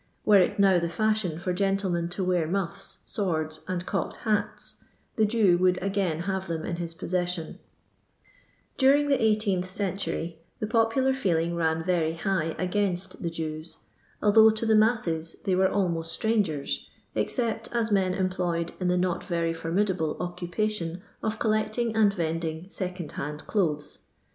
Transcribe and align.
Were 0.25 0.39
it 0.39 0.57
now 0.57 0.79
the 0.79 0.87
&shi'on 0.89 1.39
for 1.39 1.53
gentlemen 1.53 2.09
to 2.09 2.23
wear 2.23 2.47
muffi, 2.47 2.97
swords, 3.05 3.59
and 3.67 3.85
cocked 3.85 4.17
hats, 4.17 4.83
the 5.15 5.27
Jew 5.27 5.59
would 5.59 5.77
again 5.79 6.21
have 6.21 6.47
them 6.47 6.65
in 6.65 6.77
his 6.77 6.95
possessioiL 6.95 7.59
During 8.77 9.09
the 9.09 9.21
eighteenth 9.21 9.69
century 9.69 10.39
the 10.57 10.65
popular 10.65 11.13
feel 11.13 11.37
ing 11.37 11.55
ran 11.55 11.83
veiy 11.83 12.17
high 12.17 12.55
against 12.57 13.21
the 13.21 13.29
Jews, 13.29 13.77
although 14.23 14.49
to 14.49 14.65
the 14.65 14.73
masses 14.73 15.35
they 15.43 15.53
were 15.53 15.69
almoit 15.69 16.07
strangers, 16.07 16.89
except 17.13 17.71
as 17.71 17.91
men 17.91 18.15
employed 18.15 18.71
in 18.79 18.87
the 18.87 18.97
not 18.97 19.21
Tery 19.21 19.55
formidable 19.55 20.15
occupa 20.15 20.71
tion 20.71 21.03
of 21.21 21.37
coUecting 21.37 21.95
and 21.95 22.11
vending 22.11 22.65
second 22.71 23.11
hand 23.11 23.45
clothes. 23.45 23.99